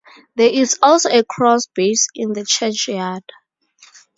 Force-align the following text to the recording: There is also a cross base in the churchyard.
There 0.33 0.49
is 0.51 0.79
also 0.81 1.09
a 1.11 1.23
cross 1.23 1.67
base 1.67 2.07
in 2.15 2.33
the 2.33 2.43
churchyard. 2.43 3.21